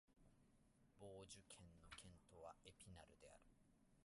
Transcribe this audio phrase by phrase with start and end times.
[0.99, 3.43] ヴォージュ県の県都はエピナルである